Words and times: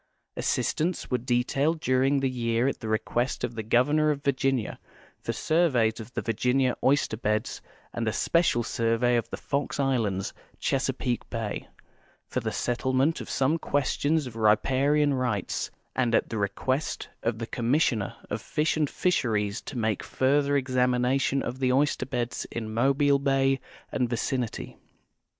Assistants 0.35 1.11
were 1.11 1.19
detailed 1.19 1.79
during 1.79 2.21
the 2.21 2.27
j^ear 2.31 2.67
at 2.67 2.79
the 2.79 2.87
i 2.87 2.97
equest 2.97 3.43
of 3.43 3.53
the 3.53 3.61
Governor 3.61 4.09
of 4.09 4.23
Virginia 4.23 4.79
for 5.19 5.31
surveys 5.31 5.99
of 5.99 6.11
the 6.15 6.23
Virginia 6.23 6.75
oyster 6.83 7.17
beds, 7.17 7.61
and 7.93 8.07
a 8.07 8.11
special 8.11 8.63
survey 8.63 9.15
of 9.15 9.29
the 9.29 9.37
Fox 9.37 9.79
islands, 9.79 10.33
Chesapeake 10.57 11.29
bay, 11.29 11.67
for 12.25 12.39
the 12.39 12.51
settlement 12.51 13.21
of 13.21 13.29
some 13.29 13.59
questions 13.59 14.25
of 14.25 14.35
riparian 14.35 15.13
rights, 15.13 15.69
and 15.95 16.15
at 16.15 16.29
the 16.29 16.39
request 16.39 17.07
of 17.21 17.37
the 17.37 17.45
Commissioner 17.45 18.15
of 18.31 18.41
Fish 18.41 18.75
and 18.75 18.89
Fisheries 18.89 19.61
to 19.61 19.77
make 19.77 20.01
further 20.01 20.57
examination 20.57 21.43
of 21.43 21.59
the 21.59 21.71
oyster 21.71 22.07
beds 22.07 22.47
in 22.49 22.73
Mobile 22.73 23.19
bay 23.19 23.59
and 23.91 24.09
vicinity. 24.09 24.77